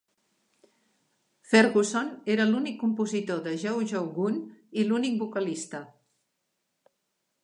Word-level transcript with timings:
Ferguson 1.49 2.07
era 2.35 2.47
l'únic 2.53 2.79
compositor 2.85 3.43
de 3.49 3.53
Jo 3.65 3.73
Jo 3.91 4.01
Gunne 4.15 4.59
i 4.83 4.87
l'únic 4.87 5.21
vocalista. 5.21 5.83